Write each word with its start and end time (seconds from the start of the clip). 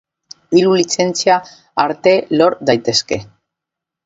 Hiru 0.59 0.71
lizentzia 0.79 1.35
arte 1.85 2.15
lor 2.41 2.57
daitezke. 2.71 3.21